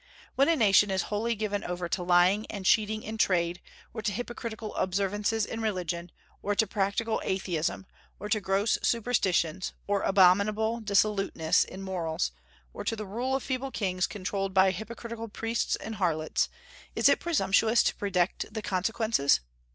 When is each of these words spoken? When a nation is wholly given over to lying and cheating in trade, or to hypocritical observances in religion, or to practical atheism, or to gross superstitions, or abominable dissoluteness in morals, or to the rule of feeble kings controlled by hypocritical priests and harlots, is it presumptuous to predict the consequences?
When 0.33 0.49
a 0.49 0.55
nation 0.55 0.89
is 0.89 1.03
wholly 1.13 1.35
given 1.35 1.63
over 1.63 1.87
to 1.87 2.01
lying 2.01 2.47
and 2.47 2.65
cheating 2.65 3.03
in 3.03 3.19
trade, 3.19 3.61
or 3.93 4.01
to 4.01 4.11
hypocritical 4.11 4.73
observances 4.73 5.45
in 5.45 5.61
religion, 5.61 6.11
or 6.41 6.55
to 6.55 6.65
practical 6.65 7.21
atheism, 7.23 7.85
or 8.19 8.27
to 8.27 8.39
gross 8.41 8.79
superstitions, 8.81 9.73
or 9.85 10.01
abominable 10.01 10.79
dissoluteness 10.81 11.63
in 11.63 11.83
morals, 11.83 12.31
or 12.73 12.83
to 12.83 12.95
the 12.95 13.05
rule 13.05 13.35
of 13.35 13.43
feeble 13.43 13.69
kings 13.69 14.07
controlled 14.07 14.55
by 14.55 14.71
hypocritical 14.71 15.27
priests 15.27 15.75
and 15.75 15.97
harlots, 15.97 16.49
is 16.95 17.07
it 17.07 17.19
presumptuous 17.19 17.83
to 17.83 17.95
predict 17.95 18.51
the 18.51 18.63
consequences? 18.63 19.41